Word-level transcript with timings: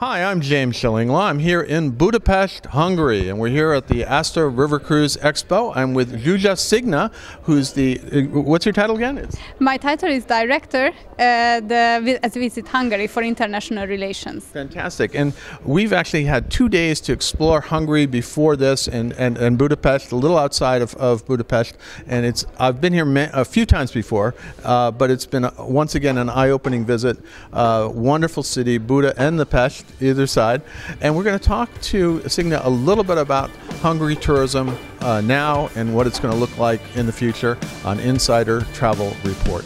Hi, 0.00 0.22
I'm 0.22 0.40
James 0.40 0.76
Shillinglaw. 0.76 1.22
I'm 1.22 1.40
here 1.40 1.60
in 1.60 1.90
Budapest, 1.90 2.66
Hungary, 2.66 3.28
and 3.28 3.36
we're 3.36 3.48
here 3.48 3.72
at 3.72 3.88
the 3.88 4.04
ASTA 4.04 4.46
River 4.46 4.78
Cruise 4.78 5.16
Expo. 5.16 5.72
I'm 5.74 5.92
with 5.92 6.22
Zsuzsa 6.22 6.54
Szégner, 6.54 7.12
who's 7.42 7.72
the. 7.72 7.98
Uh, 8.12 8.40
what's 8.42 8.64
your 8.64 8.72
title 8.72 8.94
again? 8.94 9.18
It's 9.18 9.36
My 9.58 9.76
title 9.76 10.08
is 10.08 10.24
Director 10.24 10.92
uh, 11.18 11.60
the, 11.62 12.20
at 12.22 12.32
Visit 12.32 12.68
Hungary 12.68 13.08
for 13.08 13.24
International 13.24 13.88
Relations. 13.88 14.44
fantastic. 14.44 15.16
And 15.16 15.32
we've 15.64 15.92
actually 15.92 16.26
had 16.26 16.48
two 16.48 16.68
days 16.68 17.00
to 17.00 17.12
explore 17.12 17.60
Hungary 17.60 18.06
before 18.06 18.54
this 18.54 18.86
and, 18.86 19.12
and, 19.14 19.36
and 19.36 19.58
Budapest, 19.58 20.12
a 20.12 20.16
little 20.16 20.38
outside 20.38 20.80
of, 20.80 20.94
of 20.94 21.26
Budapest. 21.26 21.76
And 22.06 22.24
it's 22.24 22.46
I've 22.60 22.80
been 22.80 22.92
here 22.92 23.30
a 23.32 23.44
few 23.44 23.66
times 23.66 23.90
before, 23.90 24.36
uh, 24.62 24.92
but 24.92 25.10
it's 25.10 25.26
been, 25.26 25.46
uh, 25.46 25.52
once 25.58 25.96
again, 25.96 26.18
an 26.18 26.30
eye 26.30 26.50
opening 26.50 26.84
visit. 26.86 27.18
Uh, 27.52 27.90
wonderful 27.92 28.44
city, 28.44 28.78
Buda 28.78 29.12
and 29.20 29.40
the 29.40 29.46
Pest, 29.46 29.86
either 30.00 30.26
side. 30.26 30.62
And 31.00 31.16
we're 31.16 31.24
going 31.24 31.38
to 31.38 31.44
talk 31.44 31.68
to 31.82 32.20
Szégner 32.20 32.64
a 32.64 32.70
little 32.70 33.04
bit 33.04 33.18
about 33.18 33.50
Hungary 33.80 34.16
tourism 34.16 34.76
uh, 35.00 35.20
now 35.20 35.70
and 35.74 35.94
what 35.94 36.06
it's 36.06 36.18
going 36.18 36.32
to 36.32 36.38
look 36.38 36.56
like 36.58 36.80
in 36.96 37.06
the 37.06 37.12
future 37.12 37.58
on 37.84 38.00
Insider 38.00 38.62
Travel 38.72 39.14
Report. 39.24 39.64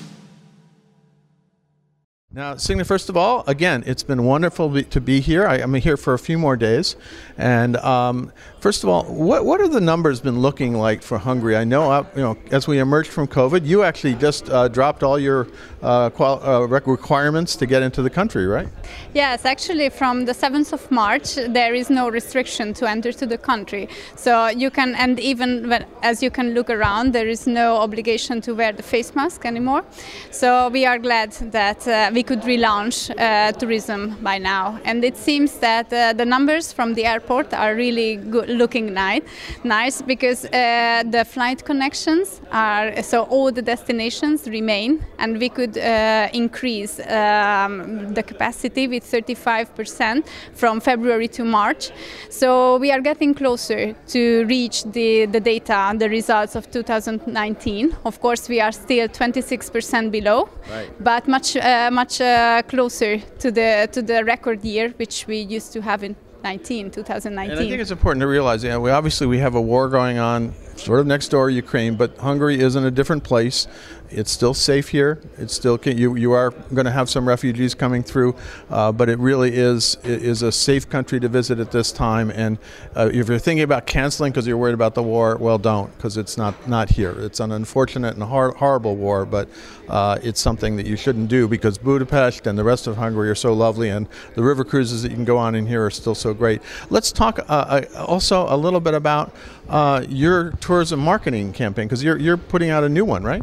Now, 2.34 2.54
Szégner, 2.54 2.86
first 2.86 3.10
of 3.10 3.16
all, 3.16 3.44
again, 3.46 3.84
it's 3.84 4.02
been 4.02 4.24
wonderful 4.24 4.82
to 4.82 5.00
be 5.02 5.20
here. 5.20 5.46
I, 5.46 5.56
I'm 5.56 5.74
here 5.74 5.98
for 5.98 6.14
a 6.14 6.18
few 6.18 6.38
more 6.38 6.56
days. 6.56 6.96
And 7.36 7.76
um, 7.76 8.32
first 8.58 8.82
of 8.82 8.88
all, 8.88 9.04
what, 9.04 9.44
what 9.44 9.60
are 9.60 9.68
the 9.68 9.82
numbers 9.82 10.22
been 10.22 10.40
looking 10.40 10.72
like 10.72 11.02
for 11.02 11.18
Hungary? 11.18 11.58
I 11.58 11.64
know, 11.64 11.90
uh, 11.90 12.06
you 12.16 12.22
know, 12.22 12.38
as 12.50 12.66
we 12.66 12.78
emerged 12.78 13.10
from 13.10 13.26
COVID, 13.26 13.66
you 13.66 13.82
actually 13.82 14.14
just 14.14 14.48
uh, 14.48 14.68
dropped 14.68 15.02
all 15.02 15.18
your 15.18 15.46
uh, 15.82 16.08
qual- 16.08 16.42
uh, 16.42 16.60
requirements 16.66 17.54
to 17.56 17.66
get 17.66 17.82
into 17.82 18.00
the 18.00 18.08
country, 18.08 18.46
right? 18.46 18.68
Yes, 19.12 19.44
actually, 19.44 19.90
from 19.90 20.24
the 20.24 20.32
7th 20.32 20.72
of 20.72 20.90
March, 20.90 21.34
there 21.34 21.74
is 21.74 21.90
no 21.90 22.08
restriction 22.08 22.72
to 22.74 22.88
enter 22.88 23.12
to 23.12 23.26
the 23.26 23.36
country. 23.36 23.90
So 24.16 24.46
you 24.46 24.70
can, 24.70 24.94
and 24.94 25.20
even 25.20 25.68
when, 25.68 25.84
as 26.02 26.22
you 26.22 26.30
can 26.30 26.54
look 26.54 26.70
around, 26.70 27.12
there 27.12 27.28
is 27.28 27.46
no 27.46 27.76
obligation 27.76 28.40
to 28.40 28.54
wear 28.54 28.72
the 28.72 28.82
face 28.82 29.14
mask 29.14 29.44
anymore. 29.44 29.84
So 30.30 30.70
we 30.70 30.86
are 30.86 30.98
glad 30.98 31.32
that 31.52 31.86
uh, 31.86 32.10
we 32.22 32.36
could 32.36 32.42
relaunch 32.42 33.10
uh, 33.10 33.50
tourism 33.58 34.16
by 34.22 34.38
now. 34.38 34.78
And 34.84 35.02
it 35.04 35.16
seems 35.16 35.58
that 35.58 35.92
uh, 35.92 36.12
the 36.12 36.24
numbers 36.24 36.72
from 36.72 36.94
the 36.94 37.04
airport 37.04 37.52
are 37.52 37.74
really 37.74 38.14
good, 38.16 38.48
looking 38.48 38.94
nice, 38.94 39.22
nice 39.64 40.00
because 40.02 40.44
uh, 40.44 41.02
the 41.10 41.24
flight 41.24 41.64
connections 41.64 42.40
are 42.52 43.02
so 43.02 43.22
all 43.24 43.50
the 43.50 43.62
destinations 43.62 44.46
remain, 44.46 45.04
and 45.18 45.38
we 45.40 45.48
could 45.48 45.76
uh, 45.76 46.28
increase 46.32 47.00
um, 47.00 48.14
the 48.14 48.22
capacity 48.22 48.86
with 48.86 49.02
35% 49.04 50.24
from 50.54 50.80
February 50.80 51.28
to 51.28 51.42
March. 51.44 51.90
So 52.30 52.76
we 52.78 52.92
are 52.92 53.00
getting 53.00 53.34
closer 53.34 53.94
to 54.14 54.44
reach 54.46 54.84
the, 54.84 55.26
the 55.26 55.40
data, 55.40 55.74
and 55.90 56.00
the 56.00 56.08
results 56.08 56.54
of 56.54 56.70
2019. 56.70 57.96
Of 58.04 58.20
course, 58.20 58.48
we 58.48 58.60
are 58.60 58.70
still 58.72 59.08
26% 59.08 60.10
below, 60.12 60.48
Right. 60.70 60.88
but 61.02 61.26
much 61.26 61.56
uh, 61.56 61.90
much 62.12 62.20
uh, 62.20 62.62
closer 62.68 63.18
to 63.38 63.50
the 63.50 63.88
to 63.92 64.02
the 64.02 64.24
record 64.24 64.64
year 64.64 64.90
which 64.96 65.26
we 65.26 65.38
used 65.38 65.72
to 65.72 65.80
have 65.80 66.02
in 66.02 66.16
19 66.44 66.90
2019. 66.90 67.50
And 67.50 67.60
I 67.60 67.70
think 67.70 67.80
it's 67.80 67.90
important 67.90 68.20
to 68.20 68.26
realize, 68.26 68.64
we 68.64 68.90
obviously 68.90 69.26
we 69.26 69.38
have 69.38 69.54
a 69.54 69.60
war 69.60 69.88
going 69.88 70.18
on, 70.18 70.54
sort 70.76 71.00
of 71.00 71.06
next 71.06 71.28
door, 71.28 71.48
Ukraine, 71.50 71.94
but 71.96 72.18
Hungary 72.18 72.60
is 72.60 72.74
in 72.74 72.84
a 72.84 72.90
different 72.90 73.22
place. 73.22 73.68
It's 74.12 74.30
still 74.30 74.54
safe 74.54 74.88
here. 74.88 75.20
It's 75.38 75.54
still 75.54 75.78
can, 75.78 75.96
you 75.98 76.16
you 76.16 76.32
are 76.32 76.50
going 76.50 76.84
to 76.84 76.90
have 76.90 77.08
some 77.08 77.26
refugees 77.26 77.74
coming 77.74 78.02
through, 78.02 78.36
uh, 78.70 78.92
but 78.92 79.08
it 79.08 79.18
really 79.18 79.54
is 79.54 79.96
is 80.04 80.42
a 80.42 80.52
safe 80.52 80.88
country 80.88 81.20
to 81.20 81.28
visit 81.28 81.58
at 81.58 81.70
this 81.70 81.92
time. 81.92 82.30
And 82.30 82.58
uh, 82.94 83.10
if 83.12 83.28
you're 83.28 83.38
thinking 83.38 83.62
about 83.62 83.86
canceling 83.86 84.32
because 84.32 84.46
you're 84.46 84.56
worried 84.56 84.74
about 84.74 84.94
the 84.94 85.02
war, 85.02 85.36
well, 85.36 85.58
don't 85.58 85.94
because 85.96 86.16
it's 86.16 86.36
not 86.36 86.68
not 86.68 86.90
here. 86.90 87.12
It's 87.18 87.40
an 87.40 87.52
unfortunate 87.52 88.14
and 88.14 88.22
hor- 88.22 88.54
horrible 88.54 88.96
war, 88.96 89.24
but 89.24 89.48
uh, 89.88 90.18
it's 90.22 90.40
something 90.40 90.76
that 90.76 90.86
you 90.86 90.96
shouldn't 90.96 91.28
do 91.28 91.48
because 91.48 91.78
Budapest 91.78 92.46
and 92.46 92.58
the 92.58 92.64
rest 92.64 92.86
of 92.86 92.96
Hungary 92.96 93.28
are 93.28 93.34
so 93.34 93.52
lovely, 93.52 93.88
and 93.90 94.08
the 94.34 94.42
river 94.42 94.64
cruises 94.64 95.02
that 95.02 95.10
you 95.10 95.16
can 95.16 95.24
go 95.24 95.36
on 95.36 95.54
in 95.54 95.66
here 95.66 95.84
are 95.84 95.90
still 95.90 96.14
so 96.14 96.32
great. 96.32 96.62
Let's 96.90 97.12
talk 97.12 97.38
uh, 97.40 97.42
uh, 97.52 98.04
also 98.06 98.46
a 98.48 98.56
little 98.56 98.80
bit 98.80 98.94
about 98.94 99.34
uh, 99.68 100.04
your 100.08 100.52
tourism 100.52 101.00
marketing 101.00 101.52
campaign 101.52 101.86
because 101.86 102.02
you're 102.02 102.18
you're 102.18 102.36
putting 102.36 102.70
out 102.70 102.84
a 102.84 102.88
new 102.88 103.04
one, 103.04 103.22
right? 103.22 103.42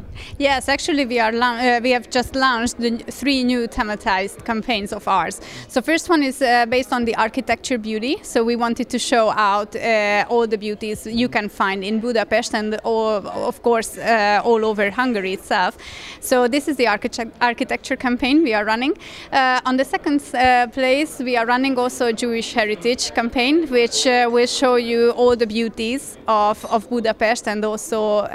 Yes, 0.60 0.68
actually, 0.68 1.06
we 1.06 1.20
are 1.22 1.34
uh, 1.34 1.80
we 1.82 1.92
have 1.92 2.10
just 2.10 2.36
launched 2.36 2.80
the 2.80 2.98
three 3.12 3.46
new 3.46 3.66
thematized 3.66 4.44
campaigns 4.44 4.92
of 4.92 5.08
ours. 5.08 5.40
So 5.70 5.82
first 5.82 6.10
one 6.10 6.22
is 6.22 6.42
uh, 6.42 6.66
based 6.66 6.92
on 6.92 7.06
the 7.06 7.16
architecture 7.16 7.78
beauty. 7.78 8.18
So 8.24 8.44
we 8.44 8.58
wanted 8.58 8.90
to 8.90 9.00
show 9.00 9.30
out 9.30 9.74
uh, 9.74 10.26
all 10.28 10.48
the 10.48 10.58
beauties 10.58 11.08
you 11.08 11.30
can 11.30 11.48
find 11.48 11.82
in 11.82 12.02
Budapest 12.02 12.54
and 12.54 12.78
all, 12.84 13.26
of 13.26 13.64
course 13.64 13.98
uh, 13.98 14.42
all 14.44 14.66
over 14.66 14.92
Hungary 14.92 15.32
itself. 15.32 15.78
So 16.20 16.50
this 16.50 16.68
is 16.68 16.76
the 16.76 16.88
architect- 16.88 17.38
architecture 17.40 17.96
campaign 17.96 18.44
we 18.44 18.54
are 18.54 18.66
running. 18.66 18.98
Uh, 19.32 19.62
on 19.66 19.78
the 19.78 19.86
second 19.86 20.22
uh, 20.34 20.68
place, 20.68 21.20
we 21.20 21.38
are 21.38 21.46
running 21.46 21.80
also 21.80 22.08
a 22.08 22.14
Jewish 22.14 22.52
heritage 22.52 23.14
campaign, 23.14 23.66
which 23.70 24.04
will 24.04 24.48
show 24.48 24.76
you 24.76 25.12
all 25.12 25.38
the 25.38 25.48
beauties 25.48 26.18
of, 26.28 26.66
of 26.66 26.90
Budapest 26.90 27.48
and 27.48 27.64
also 27.64 28.26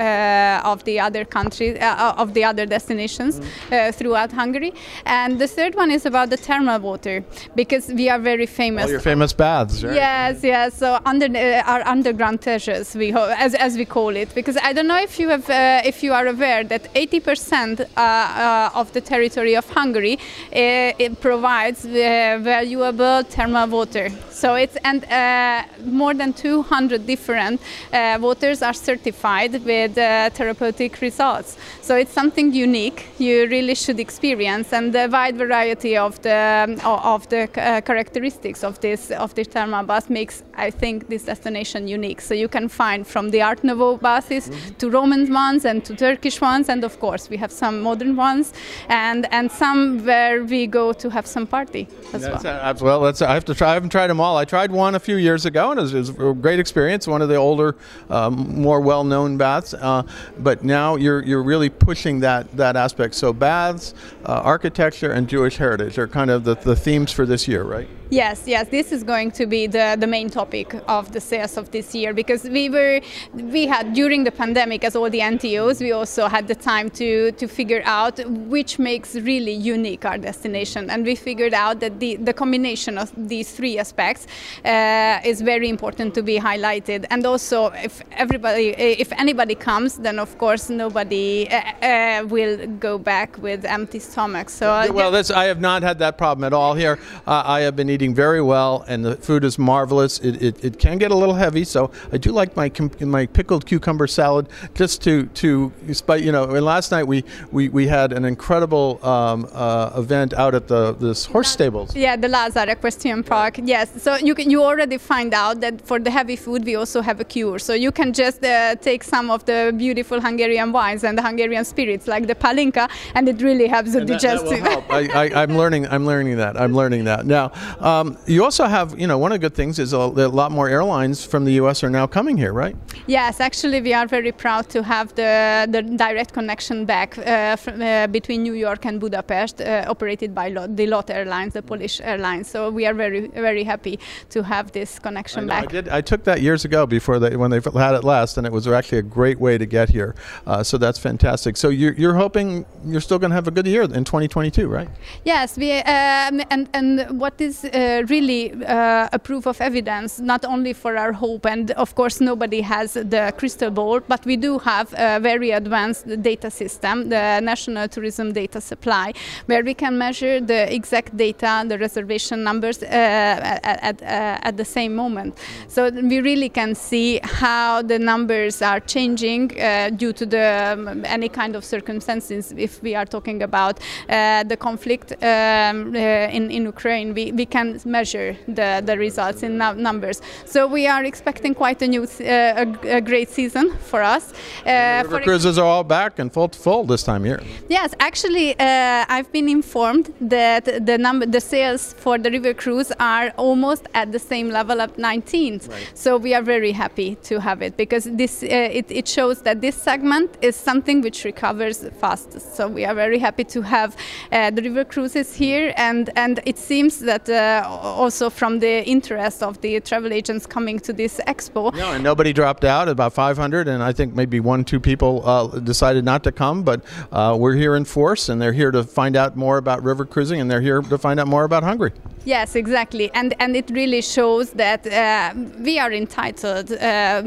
of 0.65 0.85
the 0.85 0.99
other 0.99 1.27
countries, 1.27 1.77
uh, 1.83 2.14
of 2.17 2.35
the 2.35 2.45
other 2.45 2.67
destinations 2.67 3.41
uh, 3.41 3.93
throughout 3.93 4.33
Hungary. 4.33 4.73
And 5.07 5.39
the 5.39 5.47
third 5.49 5.75
one 5.75 5.91
is 5.91 6.07
about 6.07 6.31
the 6.31 6.37
thermal 6.37 6.79
water, 6.81 7.25
because 7.55 7.89
we 7.89 8.09
are 8.09 8.19
very 8.19 8.47
famous. 8.47 8.85
All 8.85 8.91
your 8.91 9.01
famous 9.01 9.33
baths, 9.33 9.85
right? 9.85 9.95
Yes, 9.95 10.43
yes. 10.43 10.75
So 10.79 10.99
under 11.05 11.27
uh, 11.27 11.63
our 11.73 11.83
underground 11.87 12.43
treasures, 12.43 12.95
we 12.95 13.11
ho- 13.11 13.35
as, 13.37 13.55
as 13.55 13.77
we 13.77 13.85
call 13.85 14.17
it, 14.17 14.35
because 14.35 14.57
I 14.63 14.73
don't 14.73 14.87
know 14.87 14.99
if 15.01 15.19
you 15.19 15.29
have 15.31 15.49
uh, 15.51 15.83
if 15.85 16.03
you 16.03 16.13
are 16.13 16.27
aware 16.27 16.65
that 16.65 16.93
80% 16.95 17.81
uh, 17.81 17.85
uh, 17.97 18.71
of 18.75 18.93
the 18.93 19.01
territory 19.01 19.55
of 19.57 19.69
Hungary 19.71 20.15
uh, 20.15 20.93
it 20.99 21.21
provides 21.21 21.85
uh, 21.85 22.39
valuable 22.41 23.23
thermal 23.25 23.69
water. 23.69 24.11
So 24.31 24.55
it's 24.55 24.77
and 24.85 25.05
uh, 25.05 25.63
more 25.85 26.15
than 26.15 26.33
200 26.33 27.07
different 27.07 27.61
uh, 27.93 28.19
waters 28.21 28.63
are 28.63 28.73
certified 28.75 29.65
with 29.65 29.97
uh, 29.99 30.31
therapeutic 30.31 31.01
results. 31.01 31.57
So 31.81 31.94
it's 31.97 32.12
something 32.12 32.53
unique. 32.53 33.06
You 33.19 33.47
really 33.49 33.75
should 33.75 34.00
experience, 34.00 34.72
and 34.72 34.93
the 34.93 35.09
wide 35.10 35.37
variety 35.37 35.97
of 35.97 36.21
the 36.22 36.78
of 36.84 37.28
the 37.28 37.43
uh, 37.56 37.81
characteristics 37.81 38.65
of 38.65 38.81
this 38.81 39.10
of 39.10 39.34
this 39.34 39.49
thermal 39.49 39.84
bath 39.84 40.10
makes, 40.10 40.43
I 40.55 40.71
think, 40.71 41.09
this 41.09 41.25
destination 41.25 41.88
unique. 41.88 42.21
So 42.21 42.34
you 42.34 42.49
can 42.49 42.69
find 42.69 43.06
from 43.06 43.31
the 43.31 43.43
Art 43.43 43.65
Nouveau 43.65 43.97
baths 43.97 44.50
to 44.78 44.91
Roman 44.91 45.32
ones 45.32 45.65
and 45.65 45.84
to 45.84 45.94
Turkish 45.94 46.41
ones, 46.41 46.69
and 46.69 46.84
of 46.84 46.99
course 47.00 47.31
we 47.31 47.37
have 47.37 47.53
some 47.53 47.81
modern 47.81 48.16
ones, 48.16 48.53
and 48.88 49.26
and 49.32 49.50
some 49.50 50.05
where 50.05 50.44
we 50.44 50.66
go 50.66 50.93
to 50.93 51.11
have 51.11 51.26
some 51.26 51.47
party 51.47 51.88
as 52.12 52.22
That's, 52.22 52.44
well. 52.44 52.61
uh, 52.61 52.75
well, 52.81 53.00
that's, 53.00 53.22
I 53.22 53.34
have 53.34 53.44
to 53.47 53.55
try. 53.55 53.71
I 53.71 53.75
haven't 53.75 53.91
tried 53.91 54.09
them 54.09 54.21
all. 54.21 54.37
I 54.37 54.44
tried 54.44 54.71
one 54.71 54.94
a 54.94 55.00
few 55.00 55.16
years 55.16 55.47
ago, 55.47 55.71
and 55.71 55.81
it 55.81 55.82
was, 55.82 55.94
it 55.94 55.99
was 55.99 56.11
a 56.11 56.34
great 56.34 56.61
experience. 56.61 57.06
One 57.06 57.22
of 57.22 57.28
the 57.28 57.37
older, 57.37 57.76
um, 58.11 58.61
more 58.61 58.81
well-known 58.81 59.37
baths. 59.37 59.75
Uh, 59.75 60.03
but 60.38 60.65
now 60.65 60.97
you're 60.97 61.22
you're 61.25 61.43
really 61.43 61.71
pushing 61.84 62.21
that 62.21 62.50
that 62.56 62.77
aspect. 62.77 63.15
So 63.15 63.33
baths, 63.33 63.95
uh, 64.25 64.33
architecture, 64.33 65.12
and 65.12 65.28
Jewish 65.28 65.56
heritage 65.56 65.99
are 65.99 66.09
kind 66.09 66.31
of 66.31 66.45
the, 66.45 66.55
the 66.55 66.77
themes 66.77 67.12
for 67.12 67.27
this 67.27 67.47
year, 67.47 67.62
right? 67.62 67.89
Yes, 68.15 68.45
yes, 68.47 68.69
this 68.69 68.93
is 68.93 69.03
going 69.03 69.33
to 69.33 69.45
be 69.45 69.67
the, 69.67 69.97
the 69.99 70.07
main 70.07 70.31
topic 70.31 70.73
of 70.87 71.11
the 71.11 71.21
sales 71.21 71.57
of 71.57 71.73
this 71.73 71.97
year 71.97 72.15
because 72.15 72.45
we 72.45 72.69
were 72.69 73.01
we 73.33 73.67
had 73.67 73.93
during 73.93 74.23
the 74.23 74.31
pandemic 74.31 74.85
as 74.85 74.95
all 74.95 75.11
the 75.11 75.19
NTOs 75.19 75.81
we 75.81 75.91
also 75.91 76.29
had 76.29 76.47
the 76.47 76.55
time 76.55 76.91
to 76.91 77.33
to 77.33 77.49
figure 77.49 77.83
out 77.85 78.25
which 78.55 78.79
makes 78.79 79.17
really 79.17 79.53
unique 79.53 80.05
our 80.05 80.17
destination. 80.17 80.91
And 80.91 81.05
we 81.05 81.17
figured 81.17 81.55
out 81.55 81.81
that 81.81 81.99
the, 81.99 82.15
the 82.15 82.33
combination 82.33 82.99
of 82.99 83.11
these 83.17 83.50
three 83.50 83.81
aspects 83.81 84.29
uh, 84.65 85.19
is 85.25 85.41
very 85.41 85.69
important 85.69 86.15
to 86.15 86.23
be 86.23 86.38
highlighted. 86.38 87.06
And 87.11 87.27
also 87.27 87.73
if 87.88 88.00
everybody 88.12 88.69
if 88.79 89.11
anybody 89.25 89.56
comes 89.56 89.97
then 89.97 90.21
of 90.21 90.38
course 90.38 90.71
nobody 90.71 91.49
uh, 91.50 91.56
uh, 91.83 92.27
will 92.29 92.65
go 92.79 92.97
back 92.97 93.37
with 93.43 93.65
empty 93.65 93.99
stomachs. 93.99 94.53
So 94.55 94.67
Well, 94.93 95.11
that's, 95.11 95.33
I 95.33 95.47
have 95.47 95.61
not 95.61 95.83
had 95.83 95.99
that 95.99 96.17
problem 96.17 96.44
at 96.44 96.53
all 96.53 96.75
here. 96.75 97.00
Uh, 97.27 97.43
I 97.44 97.62
have 97.62 97.75
been 97.75 97.91
eating 97.91 98.04
very 98.12 98.43
well, 98.43 98.85
and 98.89 99.05
the 99.05 99.15
food 99.17 99.45
is 99.45 99.56
marvelous. 99.56 100.19
It, 100.19 100.43
it, 100.43 100.65
it 100.65 100.79
can 100.81 100.99
get 100.99 101.12
a 101.12 101.15
little 101.15 101.37
heavy, 101.37 101.62
so 101.62 101.93
I 102.12 102.17
do 102.19 102.33
like 102.33 102.56
my 102.56 102.73
my 103.01 103.27
pickled 103.27 103.65
cucumber 103.67 104.09
salad. 104.09 104.49
Just 104.75 105.01
to 105.03 105.27
to 105.43 105.71
spite, 105.93 106.25
you 106.25 106.33
know. 106.33 106.45
And 106.56 106.65
last 106.67 106.91
night 106.91 107.05
we, 107.05 107.23
we, 107.53 107.69
we 107.69 107.87
had 107.87 108.12
an 108.12 108.25
incredible 108.25 108.99
um, 109.06 109.47
uh, 109.53 109.91
event 110.03 110.35
out 110.35 110.55
at 110.56 110.67
the 110.67 110.93
this 110.95 111.25
horse 111.25 111.49
stables. 111.51 111.95
Yeah, 111.95 112.17
the 112.17 112.29
Lazar 112.29 112.67
Equestrian 112.69 113.23
Park. 113.23 113.61
Yes, 113.62 114.03
so 114.03 114.17
you 114.17 114.35
can, 114.35 114.50
you 114.50 114.61
already 114.62 114.99
find 114.99 115.33
out 115.33 115.61
that 115.61 115.81
for 115.87 115.99
the 116.00 116.11
heavy 116.11 116.37
food 116.37 116.65
we 116.65 116.75
also 116.75 117.00
have 117.00 117.21
a 117.21 117.25
cure. 117.25 117.59
So 117.61 117.75
you 117.75 117.93
can 117.93 118.12
just 118.12 118.45
uh, 118.45 118.75
take 118.77 119.05
some 119.05 119.31
of 119.31 119.45
the 119.45 119.73
beautiful 119.77 120.21
Hungarian 120.21 120.73
wines 120.73 121.05
and 121.05 121.17
the 121.17 121.23
Hungarian 121.23 121.65
spirits 121.65 122.09
like 122.09 122.27
the 122.27 122.35
palinka, 122.35 122.91
and 123.15 123.29
it 123.29 123.41
really 123.41 123.69
helps 123.69 123.93
the 123.93 124.00
And 124.00 124.09
that- 124.09 124.21
that 124.21 124.45
digestive. 124.45 124.65
I, 124.91 125.03
I, 125.25 125.43
I'm 125.43 125.57
learning. 125.57 125.87
I'm 125.89 126.07
learning 126.07 126.37
that. 126.39 126.61
I'm 126.61 126.75
learning 126.75 127.05
that 127.05 127.27
now. 127.27 127.53
Um, 127.85 128.17
you 128.27 128.43
also 128.43 128.65
have, 128.65 128.99
you 128.99 129.07
know, 129.07 129.19
one 129.19 129.31
of 129.31 129.39
the 129.39 129.47
good 129.47 129.55
things 129.55 129.79
is 129.79 129.93
a, 129.93 129.99
a, 129.99 130.33
lot 130.41 130.51
more 130.51 130.71
airlines 130.71 131.23
from 131.23 131.45
the 131.45 131.53
U.S. 131.61 131.85
are 131.85 131.91
now 131.91 132.07
coming 132.07 132.39
here, 132.39 132.55
right? 132.55 132.75
Yes, 133.07 133.41
actually, 133.41 133.83
we 133.83 133.93
are 133.93 134.07
very 134.07 134.33
proud 134.33 134.71
to 134.71 134.83
have 134.83 135.15
the, 135.17 135.69
the 135.71 135.83
direct 135.83 136.33
connection 136.33 136.87
back 136.87 137.19
uh, 137.19 137.57
from, 137.57 137.83
uh, 137.83 138.07
between 138.07 138.43
New 138.43 138.55
York 138.55 138.87
and 138.87 138.99
Budapest, 138.99 139.61
uh, 139.61 139.85
operated 139.87 140.35
by 140.35 140.49
LOT, 140.49 140.75
the 140.75 140.87
LOT 140.87 141.11
Airlines, 141.11 141.53
the 141.53 141.61
Polish 141.61 142.01
airlines. 142.01 142.49
So 142.49 142.71
we 142.71 142.87
are 142.87 142.95
very, 142.95 143.27
very 143.27 143.65
happy 143.65 143.99
to 144.31 144.43
have 144.43 144.73
this 144.73 144.99
connection 144.99 145.45
I 145.45 145.61
back. 145.61 145.65
I, 145.65 145.67
did, 145.67 145.89
I 145.91 146.01
took 146.01 146.25
that 146.25 146.41
years 146.41 146.65
ago 146.65 146.87
before 146.87 147.19
they, 147.19 147.37
when 147.37 147.51
they 147.51 147.61
had 147.61 147.95
it 147.95 148.03
last, 148.03 148.39
and 148.39 148.47
it 148.47 148.53
was 148.53 148.67
actually 148.67 148.99
a 148.99 149.03
great 149.03 149.39
way 149.39 149.59
to 149.59 149.67
get 149.67 149.91
here. 149.91 150.15
Uh, 150.47 150.63
so 150.63 150.79
that's 150.79 150.99
fantastic. 150.99 151.59
So 151.59 151.69
you're, 151.69 151.93
you're 151.93 152.15
hoping 152.15 152.65
you're 152.83 153.03
still 153.03 153.19
going 153.19 153.31
to 153.31 153.35
have 153.37 153.47
a 153.47 153.51
good 153.51 153.67
year 153.67 153.83
in 153.83 154.05
2022, 154.05 154.69
right? 154.69 154.89
Yes, 155.25 155.59
we, 155.59 155.73
um, 155.81 156.41
and, 156.51 156.67
and 156.73 157.21
what 157.21 157.39
is 157.39 157.67
uh, 157.74 157.74
really 158.09 158.53
uh, 158.65 159.09
a 159.12 159.19
proof 159.19 159.47
of 159.47 159.61
evidence, 159.61 160.21
not 160.21 160.44
only 160.44 160.73
for 160.73 160.97
our 160.97 161.12
hope, 161.12 161.47
and 161.47 161.71
of 161.73 161.94
course 161.94 162.21
nobody 162.21 162.61
has 162.61 162.94
the 162.94 163.32
crystal 163.37 163.71
ball, 163.71 164.00
but 164.00 164.25
we 164.25 164.37
do 164.37 164.59
have 164.59 164.94
a 164.97 165.21
very 165.21 165.50
advanced 165.50 166.06
data 166.23 166.50
system, 166.50 167.09
the 167.09 167.41
National 167.41 167.88
Tourism 167.88 168.32
Data 168.32 168.61
Supply, 168.61 169.12
where 169.47 169.62
we 169.65 169.75
can 169.75 169.99
measure 169.99 170.41
the 170.41 170.73
exact 170.73 171.17
data, 171.17 171.65
the 171.67 171.79
reservation 171.79 172.43
numbers 172.43 172.82
uh, 172.82 172.87
at, 172.87 173.82
at, 173.82 174.03
uh, 174.03 174.49
at, 174.49 174.56
the 174.56 174.65
same 174.65 174.94
moment. 174.94 175.38
So 175.69 175.91
we 175.91 176.21
really 176.21 176.49
can 176.49 176.75
see 176.75 177.21
how 177.23 177.82
the 177.82 177.99
numbers 177.99 178.62
are 178.62 178.81
changing 178.81 179.61
uh, 179.61 179.91
due 179.91 180.12
to 180.12 180.26
the 180.26 180.75
um, 180.75 181.05
any 181.05 181.29
kind 181.29 181.56
of 181.56 181.65
circumstances. 181.65 182.53
If 182.56 182.82
we 182.82 182.94
are 182.94 183.06
talking 183.06 183.43
about 183.43 183.81
uh, 184.09 184.44
the 184.44 184.56
conflict 184.56 185.12
um, 185.23 185.94
in 185.97 186.50
in 186.50 186.65
Ukraine, 186.65 187.15
we, 187.15 187.32
we 187.32 187.47
can 187.47 187.63
measure 187.84 188.37
the, 188.46 188.82
the 188.84 188.96
results 188.99 189.43
in 189.43 189.58
numbers. 189.58 190.19
So 190.44 190.66
we 190.66 190.87
are 190.87 191.05
expecting 191.05 191.55
quite 191.55 191.81
a 191.82 191.88
new, 191.94 192.05
uh, 192.05 192.64
a, 192.64 192.96
a, 192.99 193.00
great 193.00 193.28
season 193.38 193.66
for 193.90 194.00
us. 194.02 194.32
Uh, 194.66 195.02
river 195.05 195.20
cruises 195.20 195.58
are 195.58 195.66
all 195.75 195.84
back 195.84 196.19
and 196.19 196.32
full 196.32 196.49
full 196.49 196.84
this 196.84 197.02
time 197.02 197.25
year. 197.26 197.40
Yes, 197.69 197.94
actually, 198.08 198.49
uh, 198.58 199.14
I've 199.14 199.31
been 199.32 199.49
informed 199.49 200.06
that 200.20 200.64
the 200.87 200.96
number, 200.99 201.26
the 201.26 201.40
sales 201.40 201.94
for 202.05 202.19
the 202.19 202.31
river 202.31 202.55
cruise 202.55 202.90
are 203.00 203.28
almost 203.37 203.84
at 203.94 204.12
the 204.12 204.19
same 204.19 204.49
level 204.50 204.81
of 204.81 204.90
19th. 204.96 205.69
Right. 205.69 205.90
So 205.94 206.16
we 206.16 206.34
are 206.34 206.43
very 206.43 206.72
happy 206.72 207.16
to 207.28 207.40
have 207.40 207.62
it 207.62 207.76
because 207.76 208.05
this 208.05 208.43
uh, 208.43 208.46
it, 208.81 208.87
it 208.90 209.06
shows 209.08 209.43
that 209.43 209.61
this 209.61 209.76
segment 209.76 210.31
is 210.43 210.56
something 210.56 211.00
which 211.00 211.25
recovers 211.25 211.78
fast. 212.00 212.40
So 212.56 212.69
we 212.69 212.84
are 212.84 212.94
very 212.94 213.19
happy 213.19 213.44
to 213.44 213.62
have 213.62 213.96
uh, 214.32 214.50
the 214.50 214.62
river 214.62 214.84
cruises 214.84 215.34
here, 215.34 215.72
and 215.76 216.11
and 216.16 216.40
it 216.44 216.58
seems 216.58 217.00
that 217.00 217.28
uh, 217.28 217.54
also 217.62 218.31
from 218.31 218.59
the 218.59 218.85
interest 218.87 219.43
of 219.43 219.61
the 219.61 219.81
travel 219.81 220.12
agents 220.12 220.47
coming 220.47 220.79
to 220.81 220.93
this 220.93 221.21
expo. 221.27 221.75
No, 221.75 221.93
and 221.93 222.03
nobody 222.03 222.33
dropped 222.33 222.65
out. 222.65 222.89
About 222.89 223.12
500, 223.12 223.69
and 223.69 223.83
I 223.83 223.93
think 223.93 224.15
maybe 224.15 224.41
one, 224.41 224.65
two 224.65 224.81
people 224.81 225.23
uh, 225.27 225.59
decided 225.61 226.05
not 226.05 226.25
to 226.25 226.33
come. 226.33 226.62
But 226.62 226.85
uh, 227.12 227.37
we're 227.39 227.55
here 227.55 227.77
in 227.77 227.85
force, 227.85 228.29
and 228.29 228.41
they're 228.41 228.53
here 228.53 228.71
to 228.71 228.85
find 228.85 229.17
out 229.17 229.37
more 229.37 229.59
about 229.59 229.83
river 229.83 230.05
cruising, 230.05 230.41
and 230.41 230.51
they're 230.51 230.61
here 230.61 230.81
to 230.83 230.99
find 230.99 231.21
out 231.21 231.27
more 231.27 231.45
about 231.45 231.62
Hungary. 231.62 231.93
Yes, 232.26 232.56
exactly, 232.56 233.11
and 233.12 233.35
and 233.38 233.55
it 233.55 233.71
really 233.71 234.00
shows 234.00 234.53
that 234.53 234.87
uh, 234.87 235.35
we 235.59 235.79
are 235.79 235.93
entitled 235.93 236.73
uh, 236.73 237.23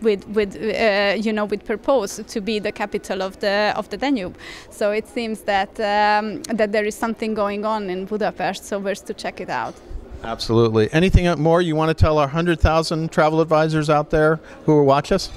with 0.00 0.24
with 0.28 0.54
uh, 0.54 1.16
you 1.18 1.32
know 1.32 1.46
with 1.46 1.64
purpose 1.64 2.20
to 2.28 2.40
be 2.40 2.60
the 2.60 2.70
capital 2.70 3.22
of 3.22 3.40
the 3.40 3.72
of 3.76 3.88
the 3.88 3.96
Danube. 3.96 4.36
So 4.70 4.92
it 4.92 5.08
seems 5.08 5.40
that 5.42 5.70
um, 5.80 6.42
that 6.44 6.70
there 6.70 6.84
is 6.84 6.94
something 6.94 7.34
going 7.34 7.64
on 7.64 7.90
in 7.90 8.04
Budapest. 8.04 8.64
So 8.64 8.78
we're 8.78 8.94
to 8.94 9.14
check 9.14 9.40
it 9.40 9.50
out. 9.50 9.74
Absolutely. 10.22 10.88
Anything 10.92 11.26
more 11.42 11.60
you 11.60 11.74
want 11.74 11.88
to 11.88 11.94
tell 11.94 12.18
our 12.18 12.28
hundred 12.28 12.60
thousand 12.60 13.10
travel 13.10 13.40
advisors 13.40 13.90
out 13.90 14.10
there 14.10 14.38
who 14.64 14.76
will 14.76 14.86
watch 14.86 15.10
us? 15.10 15.28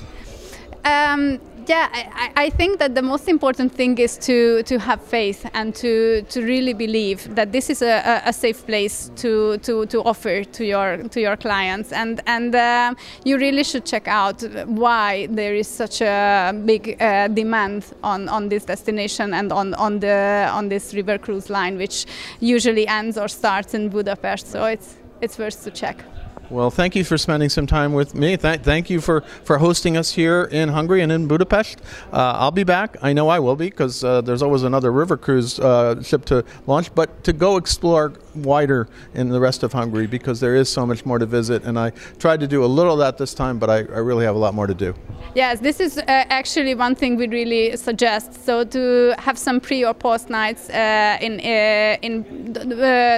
Um, 0.86 1.40
yeah, 1.70 1.88
I, 1.94 2.32
I, 2.36 2.50
think 2.50 2.80
that 2.80 2.96
the 2.96 3.02
most 3.04 3.28
important 3.28 3.72
thing 3.72 4.00
is 4.00 4.18
to, 4.18 4.64
to 4.64 4.80
have 4.80 5.04
faith 5.04 5.48
and 5.54 5.76
to, 5.76 6.24
to 6.24 6.42
really 6.42 6.74
believe 6.74 7.36
that 7.36 7.52
this 7.52 7.70
is 7.70 7.84
a, 7.84 8.24
a 8.26 8.34
safe 8.34 8.66
place 8.66 9.12
to, 9.18 9.60
to, 9.60 9.86
to 9.86 10.02
offer 10.04 10.44
to 10.44 10.66
your 10.66 10.98
to 11.10 11.22
your 11.22 11.38
clients, 11.38 11.92
and 11.92 12.22
and 12.26 12.56
uh, 12.56 12.96
you 13.24 13.38
really 13.38 13.64
should 13.64 13.86
check 13.86 14.08
out 14.08 14.42
why 14.66 15.28
there 15.28 15.54
is 15.54 15.68
such 15.68 16.02
a 16.02 16.54
big 16.66 17.00
uh, 17.00 17.28
demand 17.28 17.86
on, 18.04 18.28
on 18.30 18.50
this 18.50 18.66
destination 18.66 19.36
and 19.36 19.52
on, 19.52 19.76
on 19.76 20.00
the 20.00 20.50
on 20.52 20.70
this 20.70 20.96
river 20.96 21.20
cruise 21.20 21.52
line, 21.52 21.78
which 21.78 22.08
usually 22.40 22.88
ends 22.88 23.16
or 23.16 23.28
starts 23.28 23.76
in 23.76 23.90
Budapest. 23.90 24.48
So 24.48 24.66
it's 24.66 24.98
it's 25.22 25.38
worth 25.38 25.64
to 25.66 25.72
check. 25.72 26.04
Well, 26.50 26.72
thank 26.72 26.96
you 26.96 27.04
for 27.04 27.16
spending 27.16 27.48
some 27.50 27.68
time 27.68 27.94
with 27.94 28.16
me. 28.16 28.36
Th- 28.36 28.62
thank 28.62 28.90
you 28.90 29.02
for, 29.02 29.22
for 29.22 29.60
hosting 29.60 29.96
us 29.96 30.14
here 30.14 30.46
in 30.46 30.70
Hungary 30.70 31.02
and 31.02 31.12
in 31.12 31.28
Budapest. 31.28 31.80
Uh, 32.12 32.34
I'll 32.38 32.50
be 32.50 32.64
back. 32.64 32.98
I 33.04 33.14
know 33.14 33.30
I 33.30 33.38
will 33.38 33.56
be 33.56 33.70
because 33.70 34.04
uh, 34.04 34.22
there's 34.22 34.42
always 34.42 34.64
another 34.64 34.92
river 34.92 35.16
cruise 35.16 35.60
uh, 35.60 36.02
ship 36.02 36.26
to 36.26 36.44
launch, 36.66 36.94
but 36.96 37.24
to 37.26 37.34
go 37.34 37.58
explore 37.58 38.14
wider 38.36 38.88
in 39.14 39.30
the 39.30 39.40
rest 39.40 39.64
of 39.64 39.74
Hungary 39.74 40.08
because 40.08 40.40
there 40.40 40.56
is 40.56 40.70
so 40.70 40.86
much 40.86 41.06
more 41.06 41.20
to 41.20 41.26
visit. 41.26 41.64
And 41.64 41.78
I 41.78 41.92
tried 42.20 42.40
to 42.40 42.48
do 42.48 42.64
a 42.64 42.68
little 42.68 42.94
of 42.94 43.00
that 43.00 43.18
this 43.18 43.34
time, 43.34 43.60
but 43.60 43.70
I, 43.70 43.78
I 43.78 44.00
really 44.00 44.26
have 44.26 44.36
a 44.36 44.40
lot 44.40 44.54
more 44.54 44.68
to 44.68 44.74
do. 44.74 44.94
Yes, 45.36 45.60
this 45.60 45.80
is 45.80 45.98
uh, 45.98 46.04
actually 46.08 46.74
one 46.76 46.96
thing 46.96 47.16
we 47.16 47.28
really 47.28 47.78
suggest. 47.78 48.46
So 48.46 48.64
to 48.64 49.14
have 49.20 49.38
some 49.38 49.60
pre 49.60 49.86
or 49.86 49.94
post 49.94 50.30
nights 50.30 50.70
uh, 50.70 51.18
in, 51.22 51.40
uh, 51.40 51.98
in 52.02 52.54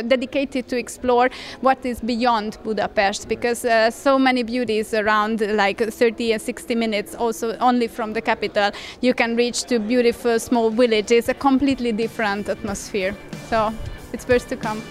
dedicated 0.08 0.68
to 0.68 0.78
explore 0.78 1.30
what 1.62 1.86
is 1.86 2.02
beyond 2.02 2.58
Budapest 2.64 3.28
because 3.28 3.66
uh, 3.66 3.90
so 3.92 4.20
many 4.20 4.44
beauties 4.44 4.94
around 4.94 5.42
like 5.56 5.80
30 5.80 6.34
and 6.34 6.42
60 6.42 6.76
minutes 6.76 7.16
also 7.16 7.58
only 7.58 7.88
from 7.88 8.14
the 8.14 8.22
capital 8.22 8.72
you 9.02 9.14
can 9.14 9.36
reach 9.36 9.64
to 9.64 9.80
beautiful 9.80 10.40
small 10.40 10.70
villages 10.70 11.30
a 11.30 11.34
completely 11.34 11.92
different 11.92 12.50
atmosphere 12.50 13.16
so 13.50 13.74
it's 14.14 14.28
worth 14.28 14.48
to 14.48 14.56
come 14.56 14.82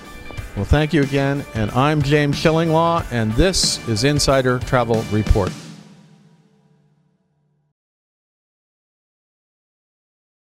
well 0.61 0.67
thank 0.67 0.93
you 0.93 1.01
again 1.01 1.43
and 1.55 1.71
i'm 1.71 2.03
james 2.03 2.37
shillinglaw 2.37 3.03
and 3.11 3.33
this 3.33 3.89
is 3.89 4.05
insider 4.05 4.59
travel 4.59 5.03
report 5.11 5.51